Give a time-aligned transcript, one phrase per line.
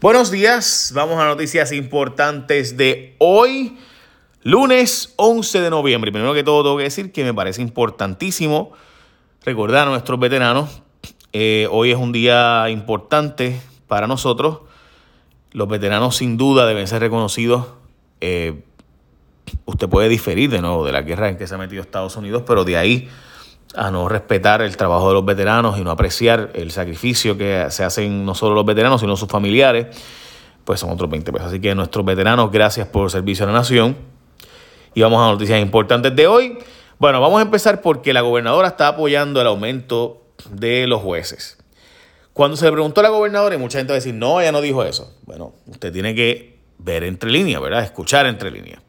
[0.00, 3.76] Buenos días, vamos a noticias importantes de hoy,
[4.42, 6.10] lunes 11 de noviembre.
[6.10, 8.72] Primero que todo tengo que decir que me parece importantísimo
[9.44, 10.80] recordar a nuestros veteranos.
[11.34, 14.60] Eh, hoy es un día importante para nosotros.
[15.52, 17.66] Los veteranos sin duda deben ser reconocidos.
[18.22, 18.64] Eh,
[19.66, 22.44] usted puede diferir de nuevo de la guerra en que se ha metido Estados Unidos,
[22.46, 23.10] pero de ahí
[23.74, 27.84] a no respetar el trabajo de los veteranos y no apreciar el sacrificio que se
[27.84, 29.86] hacen no solo los veteranos, sino sus familiares,
[30.64, 31.48] pues son otros 20 pesos.
[31.48, 33.96] Así que nuestros veteranos, gracias por servicio a la nación.
[34.94, 36.58] Y vamos a noticias importantes de hoy.
[36.98, 41.58] Bueno, vamos a empezar porque la gobernadora está apoyando el aumento de los jueces.
[42.32, 44.52] Cuando se le preguntó a la gobernadora, y mucha gente va a decir, no, ella
[44.52, 45.16] no dijo eso.
[45.26, 47.82] Bueno, usted tiene que ver entre líneas, ¿verdad?
[47.82, 48.80] Escuchar entre líneas.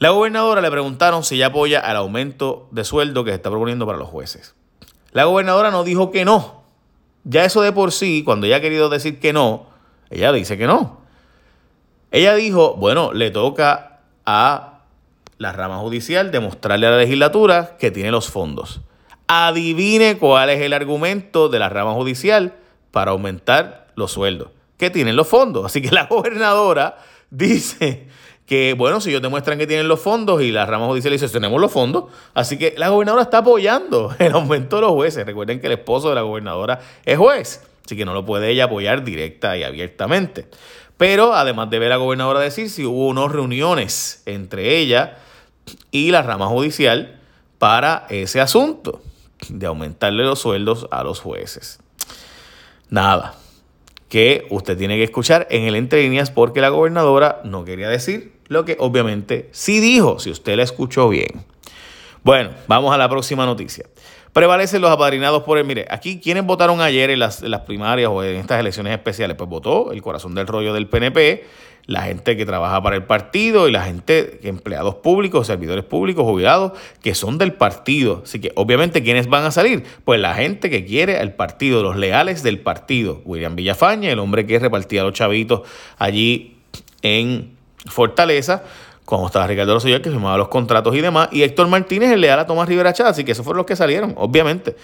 [0.00, 3.84] La gobernadora le preguntaron si ella apoya al aumento de sueldo que se está proponiendo
[3.84, 4.54] para los jueces.
[5.12, 6.62] La gobernadora no dijo que no.
[7.24, 9.66] Ya eso de por sí, cuando ella ha querido decir que no,
[10.08, 11.02] ella dice que no.
[12.12, 14.84] Ella dijo, bueno, le toca a
[15.36, 18.80] la rama judicial demostrarle a la legislatura que tiene los fondos.
[19.26, 22.54] Adivine cuál es el argumento de la rama judicial
[22.90, 24.48] para aumentar los sueldos.
[24.78, 25.66] Que tienen los fondos.
[25.66, 26.96] Así que la gobernadora
[27.30, 28.08] dice
[28.50, 31.60] que, bueno, si ellos demuestran que tienen los fondos y la rama judicial dice, tenemos
[31.60, 35.24] los fondos, así que la gobernadora está apoyando el aumento de los jueces.
[35.24, 38.64] Recuerden que el esposo de la gobernadora es juez, así que no lo puede ella
[38.64, 40.48] apoyar directa y abiertamente.
[40.96, 45.18] Pero además de ver a la gobernadora decir si hubo unas reuniones entre ella
[45.92, 47.20] y la rama judicial
[47.60, 49.00] para ese asunto
[49.48, 51.78] de aumentarle los sueldos a los jueces.
[52.88, 53.36] Nada,
[54.08, 58.39] que usted tiene que escuchar en el entre líneas porque la gobernadora no quería decir
[58.50, 61.44] lo que obviamente sí dijo, si usted la escuchó bien.
[62.24, 63.86] Bueno, vamos a la próxima noticia.
[64.32, 65.64] Prevalecen los apadrinados por el.
[65.64, 69.36] Mire, aquí, ¿quiénes votaron ayer en las, primarias o en estas elecciones especiales?
[69.36, 71.44] Pues votó el corazón del rollo del PNP,
[71.86, 76.72] la gente que trabaja para el partido y la gente, empleados públicos, servidores públicos, jubilados,
[77.02, 78.22] que son del partido.
[78.24, 79.84] Así que, obviamente, ¿quiénes van a salir?
[80.04, 83.22] Pues la gente que quiere el partido, los leales del partido.
[83.24, 85.62] William Villafaña, el hombre que repartía los chavitos
[85.98, 86.56] allí
[87.02, 88.62] en Fortaleza,
[89.04, 92.38] cuando estaba Ricardo Rosselló, que firmaba los contratos y demás, y Héctor Martínez, el leal
[92.38, 94.76] a Tomás Rivera Chávez, así que esos fueron los que salieron, obviamente.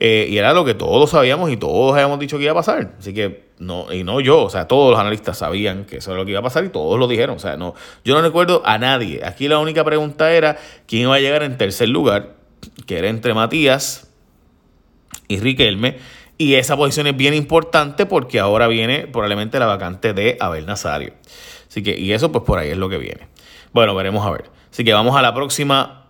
[0.00, 2.94] Eh, y era lo que todos sabíamos y todos habíamos dicho que iba a pasar.
[2.98, 6.20] Así que, no, y no yo, o sea, todos los analistas sabían que eso era
[6.20, 7.36] lo que iba a pasar y todos lo dijeron.
[7.36, 9.24] O sea, no, yo no recuerdo a nadie.
[9.24, 12.34] Aquí la única pregunta era quién iba a llegar en tercer lugar,
[12.86, 14.08] que era entre Matías
[15.28, 15.98] y Riquelme.
[16.36, 21.12] Y esa posición es bien importante porque ahora viene probablemente la vacante de Abel Nazario.
[21.74, 23.26] Así que, y eso pues por ahí es lo que viene.
[23.72, 24.44] Bueno, veremos a ver.
[24.70, 26.06] Así que vamos a la próxima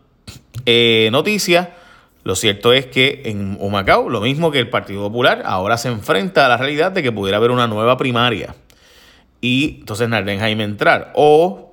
[0.66, 1.74] eh, noticia.
[2.22, 6.44] Lo cierto es que en Humacao, lo mismo que el Partido Popular, ahora se enfrenta
[6.44, 8.54] a la realidad de que pudiera haber una nueva primaria.
[9.40, 11.12] Y entonces Narden Jaime entrar.
[11.14, 11.72] O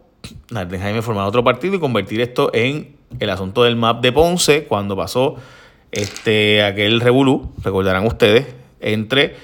[0.52, 4.64] Narden Jaime formar otro partido y convertir esto en el asunto del map de Ponce,
[4.68, 5.36] cuando pasó
[5.92, 9.36] este, aquel revolú, recordarán ustedes, entre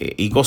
[0.00, 0.42] eh, Ico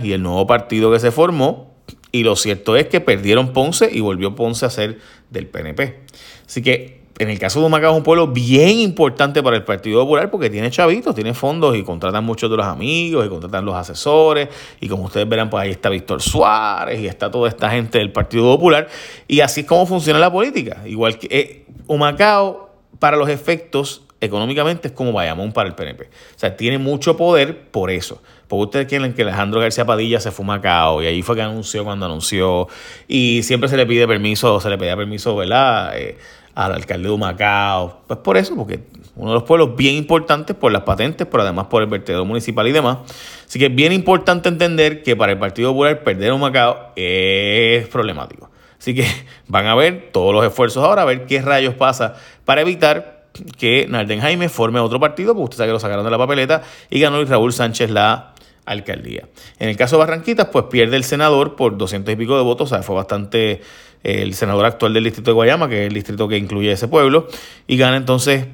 [0.00, 1.73] y el nuevo partido que se formó,
[2.14, 6.02] y lo cierto es que perdieron Ponce y volvió Ponce a ser del PNP.
[6.46, 10.00] Así que en el caso de Humacao es un pueblo bien importante para el Partido
[10.02, 13.74] Popular porque tiene chavitos, tiene fondos y contratan muchos de los amigos y contratan los
[13.74, 14.48] asesores.
[14.80, 18.12] Y como ustedes verán, pues ahí está Víctor Suárez y está toda esta gente del
[18.12, 18.86] Partido Popular.
[19.26, 20.82] Y así es como funciona la política.
[20.86, 22.70] Igual que eh, Humacao,
[23.00, 26.04] para los efectos económicamente, es como Bayamón para el PNP.
[26.04, 28.20] O sea, tiene mucho poder por eso.
[28.48, 31.42] Porque ustedes quieren que Alejandro García Padilla se fue a Macao y ahí fue que
[31.42, 32.68] anunció cuando anunció.
[33.08, 35.98] Y siempre se le pide permiso, se le pedía permiso, ¿verdad?
[35.98, 36.18] Eh,
[36.54, 38.02] al alcalde de Macao.
[38.06, 38.80] Pues por eso, porque
[39.16, 42.66] uno de los pueblos bien importantes por las patentes, pero además por el vertedero municipal
[42.66, 42.98] y demás.
[43.46, 47.86] Así que es bien importante entender que para el Partido Popular perder un Macao es
[47.88, 48.50] problemático.
[48.78, 49.06] Así que
[49.48, 53.13] van a ver todos los esfuerzos ahora, a ver qué rayos pasa para evitar
[53.58, 56.62] que Narden Jaime forme otro partido, porque usted sabe que lo sacaron de la papeleta
[56.90, 58.34] y ganó Luis Raúl Sánchez la
[58.66, 59.28] alcaldía.
[59.58, 62.72] En el caso de Barranquitas, pues pierde el senador por 200 y pico de votos,
[62.72, 63.60] o sea, fue bastante
[64.02, 66.88] eh, el senador actual del distrito de Guayama, que es el distrito que incluye ese
[66.88, 67.28] pueblo,
[67.66, 68.46] y gana entonces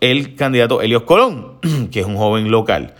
[0.00, 1.58] el candidato Helios Colón,
[1.90, 2.94] que es un joven local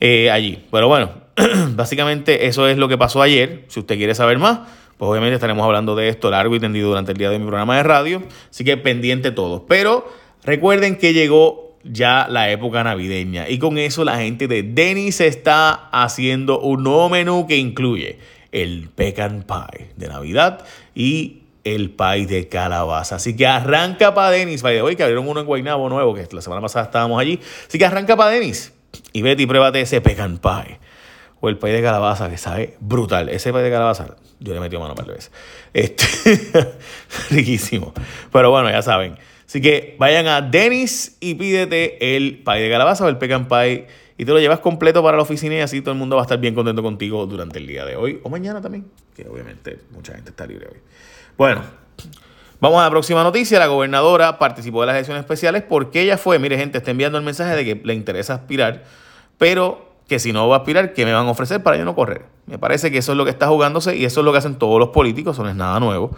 [0.00, 0.64] eh, allí.
[0.70, 1.10] Pero bueno,
[1.74, 3.64] básicamente eso es lo que pasó ayer.
[3.68, 4.60] Si usted quiere saber más,
[4.96, 7.76] pues obviamente estaremos hablando de esto largo y tendido durante el día de mi programa
[7.76, 9.62] de radio, así que pendiente todos.
[9.68, 10.08] Pero
[10.48, 13.48] recuerden que llegó ya la época navideña.
[13.48, 18.18] Y con eso la gente de Denis está haciendo un nuevo menú que incluye
[18.50, 20.64] el pecan pie de Navidad
[20.94, 23.16] y el pie de calabaza.
[23.16, 24.62] Así que arranca para Denis.
[24.62, 27.38] By hoy que abrieron uno en Guaynabo nuevo, que la semana pasada estábamos allí.
[27.68, 28.72] Así que arranca para Denis.
[29.12, 30.78] Y vete y pruébate ese pecan pie.
[31.40, 33.28] o el pay de calabaza, que sabe brutal.
[33.28, 35.30] Ese pay de calabaza, yo le metido mano para veces.
[35.74, 36.06] Este,
[37.30, 37.92] riquísimo.
[38.32, 39.18] Pero bueno, ya saben.
[39.48, 43.86] Así que vayan a Denis y pídete el pay de calabaza o el pecan pie
[44.18, 46.24] y te lo llevas completo para la oficina y así todo el mundo va a
[46.24, 48.84] estar bien contento contigo durante el día de hoy o mañana también,
[49.16, 50.78] que obviamente mucha gente está libre hoy.
[51.38, 51.62] Bueno,
[52.60, 53.58] vamos a la próxima noticia.
[53.58, 57.24] La gobernadora participó de las elecciones especiales porque ella fue, mire gente, está enviando el
[57.24, 58.84] mensaje de que le interesa aspirar,
[59.38, 61.94] pero que si no va a aspirar, ¿qué me van a ofrecer para yo no
[61.94, 62.26] correr?
[62.44, 64.56] Me parece que eso es lo que está jugándose y eso es lo que hacen
[64.56, 66.14] todos los políticos, eso no es nada nuevo.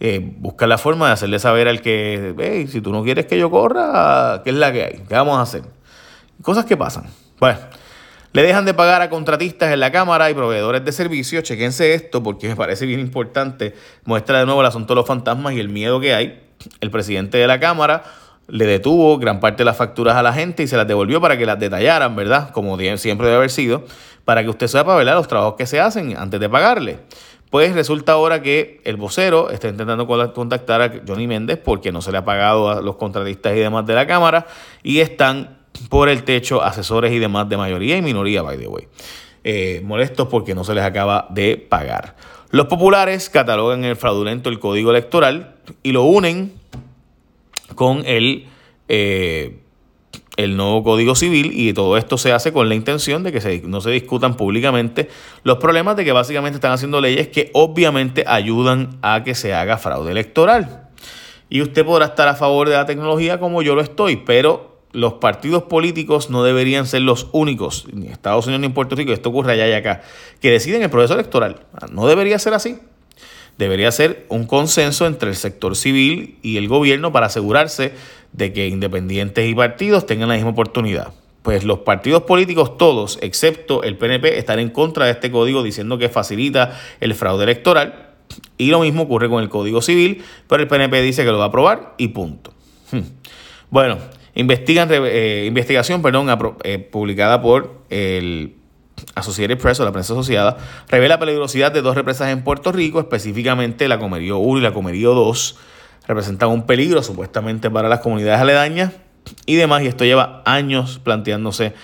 [0.00, 3.50] Eh, la forma de hacerle saber al que, hey, si tú no quieres que yo
[3.50, 5.02] corra, ¿qué es la que hay?
[5.08, 5.62] ¿Qué vamos a hacer?
[6.42, 7.04] Cosas que pasan.
[7.40, 7.58] Bueno,
[8.32, 11.42] le dejan de pagar a contratistas en la Cámara y proveedores de servicios.
[11.42, 13.74] Chequense esto porque me parece bien importante.
[14.04, 16.42] Muestra de nuevo el asunto de los fantasmas y el miedo que hay.
[16.80, 18.04] El presidente de la Cámara
[18.48, 21.36] le detuvo gran parte de las facturas a la gente y se las devolvió para
[21.36, 22.50] que las detallaran, ¿verdad?
[22.50, 23.84] Como siempre debe haber sido,
[24.24, 25.14] para que usted sepa, ¿verdad?
[25.14, 26.98] Los trabajos que se hacen antes de pagarle.
[27.50, 32.12] Pues resulta ahora que el vocero está intentando contactar a Johnny Méndez porque no se
[32.12, 34.46] le ha pagado a los contratistas y demás de la Cámara
[34.82, 35.58] y están
[35.88, 38.88] por el techo asesores y demás de mayoría y minoría, by the way.
[39.44, 42.16] Eh, molestos porque no se les acaba de pagar.
[42.50, 46.52] Los populares catalogan el fraudulento el código electoral y lo unen
[47.74, 48.46] con el,
[48.88, 49.58] eh,
[50.36, 53.80] el nuevo Código Civil y todo esto se hace con la intención de que no
[53.80, 55.08] se discutan públicamente
[55.42, 59.78] los problemas de que básicamente están haciendo leyes que obviamente ayudan a que se haga
[59.78, 60.88] fraude electoral.
[61.50, 65.14] Y usted podrá estar a favor de la tecnología como yo lo estoy, pero los
[65.14, 69.52] partidos políticos no deberían ser los únicos, ni Estados Unidos ni Puerto Rico, esto ocurre
[69.52, 70.02] allá y acá,
[70.40, 71.66] que deciden el proceso electoral.
[71.90, 72.78] No debería ser así
[73.58, 77.92] debería ser un consenso entre el sector civil y el gobierno para asegurarse
[78.32, 81.12] de que independientes y partidos tengan la misma oportunidad.
[81.42, 85.98] Pues los partidos políticos todos, excepto el PNP, están en contra de este código diciendo
[85.98, 88.08] que facilita el fraude electoral.
[88.58, 91.44] Y lo mismo ocurre con el Código Civil, pero el PNP dice que lo va
[91.44, 92.52] a aprobar y punto.
[92.90, 93.00] Hmm.
[93.70, 93.98] Bueno,
[94.34, 96.28] investigan, eh, investigación perdón,
[96.64, 98.54] eh, publicada por el
[99.14, 100.56] Associated Press o la prensa asociada,
[100.88, 104.72] revela la peligrosidad de dos represas en Puerto Rico, específicamente la Comerío 1 y la
[104.72, 105.56] Comerío 2.
[106.08, 108.92] Representan un peligro supuestamente para las comunidades aledañas
[109.46, 111.74] y demás, y esto lleva años planteándose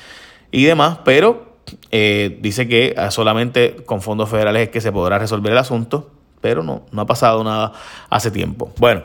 [0.50, 1.58] y demás, pero
[1.90, 6.10] eh, dice que solamente con fondos federales es que se podrá resolver el asunto,
[6.40, 7.72] pero no, no ha pasado nada
[8.10, 8.72] hace tiempo.
[8.78, 9.02] Bueno.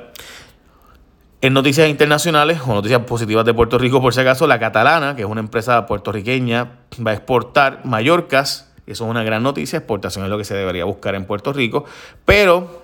[1.41, 5.21] En noticias internacionales o noticias positivas de Puerto Rico, por si acaso, la Catalana, que
[5.21, 8.73] es una empresa puertorriqueña, va a exportar Mallorcas.
[8.85, 9.77] Eso es una gran noticia.
[9.77, 11.85] Exportación es lo que se debería buscar en Puerto Rico.
[12.25, 12.81] Pero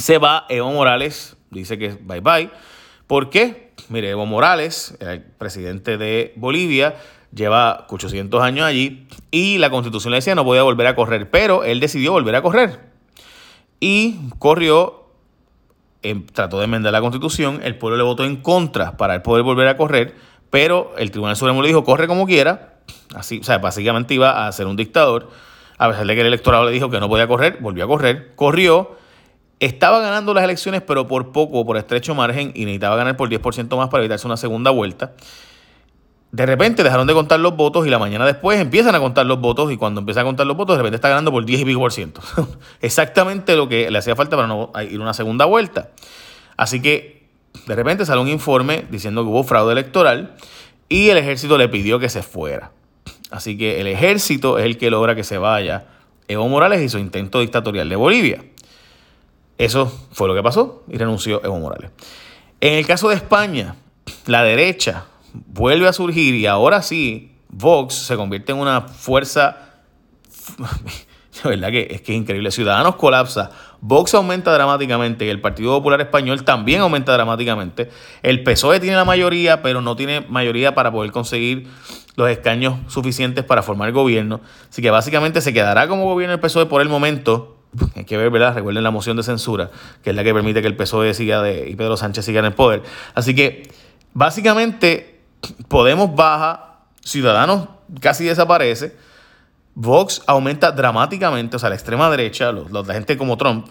[0.00, 2.50] se va Evo Morales, dice que bye bye.
[3.06, 3.72] ¿Por qué?
[3.88, 4.96] Mire, Evo Morales,
[5.38, 6.96] presidente de Bolivia,
[7.32, 11.64] lleva 800 años allí y la constitución le decía no podía volver a correr, pero
[11.64, 12.80] él decidió volver a correr.
[13.80, 15.00] Y corrió
[16.02, 19.42] Em, trató de enmendar la constitución, el pueblo le votó en contra para él poder
[19.42, 20.14] volver a correr,
[20.48, 22.78] pero el Tribunal Supremo le dijo, corre como quiera,
[23.14, 25.28] así, o sea, básicamente iba a ser un dictador,
[25.76, 28.32] a pesar de que el electorado le dijo que no podía correr, volvió a correr,
[28.34, 28.96] corrió,
[29.60, 33.76] estaba ganando las elecciones, pero por poco, por estrecho margen, y necesitaba ganar por 10%
[33.76, 35.12] más para evitarse una segunda vuelta.
[36.32, 39.40] De repente dejaron de contar los votos y la mañana después empiezan a contar los
[39.40, 41.64] votos y cuando empieza a contar los votos de repente está ganando por 10 y
[41.64, 42.20] pico por ciento.
[42.80, 45.90] Exactamente lo que le hacía falta para no ir una segunda vuelta.
[46.56, 47.28] Así que
[47.66, 50.36] de repente sale un informe diciendo que hubo fraude electoral
[50.88, 52.70] y el ejército le pidió que se fuera.
[53.32, 55.86] Así que el ejército es el que logra que se vaya
[56.28, 58.44] Evo Morales y su intento dictatorial de Bolivia.
[59.60, 61.90] Eso fue lo que pasó y renunció Evo Morales.
[62.62, 63.76] En el caso de España,
[64.24, 69.58] la derecha vuelve a surgir y ahora sí, Vox se convierte en una fuerza.
[71.44, 72.50] verdad que es que es increíble.
[72.50, 73.50] Ciudadanos colapsa.
[73.82, 77.90] Vox aumenta dramáticamente y el Partido Popular Español también aumenta dramáticamente.
[78.22, 81.68] El PSOE tiene la mayoría, pero no tiene mayoría para poder conseguir
[82.16, 84.40] los escaños suficientes para formar gobierno.
[84.70, 87.59] Así que básicamente se quedará como gobierno el PSOE por el momento.
[87.94, 88.54] Hay que ver, ¿verdad?
[88.54, 89.70] Recuerden la moción de censura,
[90.02, 92.46] que es la que permite que el PSOE siga de, y Pedro Sánchez siga en
[92.46, 92.82] el poder.
[93.14, 93.70] Así que
[94.12, 95.20] básicamente
[95.68, 97.68] Podemos baja, Ciudadanos
[98.00, 98.94] casi desaparece,
[99.74, 103.68] Vox aumenta dramáticamente, o sea, la extrema derecha, la gente como Trump,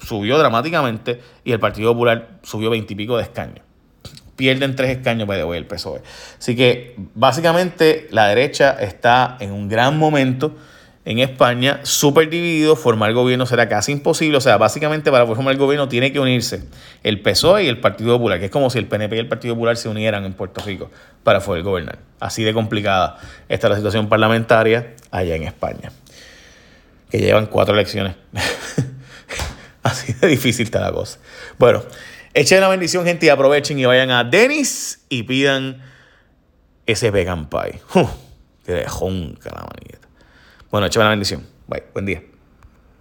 [0.00, 3.64] subió dramáticamente y el Partido Popular subió veintipico de escaños.
[4.36, 6.02] Pierden tres escaños para el PSOE.
[6.38, 10.54] Así que básicamente la derecha está en un gran momento
[11.04, 14.38] en España, súper dividido, formar gobierno será casi imposible.
[14.38, 16.64] O sea, básicamente para formar el gobierno tiene que unirse
[17.02, 19.54] el PSOE y el Partido Popular, que es como si el PNP y el Partido
[19.54, 20.90] Popular se unieran en Puerto Rico
[21.24, 21.98] para poder gobernar.
[22.20, 23.18] Así de complicada
[23.48, 25.90] está la situación parlamentaria allá en España,
[27.10, 28.14] que llevan cuatro elecciones.
[29.82, 31.18] Así de difícil está la cosa.
[31.58, 31.82] Bueno,
[32.32, 35.82] echen la bendición, gente, y aprovechen y vayan a Denis y pidan
[36.86, 37.80] ese vegan pie.
[37.94, 38.06] ¡Uh!
[38.64, 40.01] que de la manita.
[40.72, 41.46] Bueno, échame la bendición.
[41.68, 41.82] Bye.
[41.92, 42.22] Buen día.